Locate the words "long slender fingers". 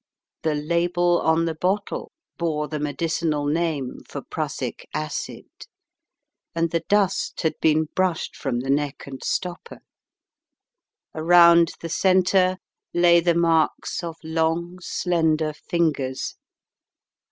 14.23-16.35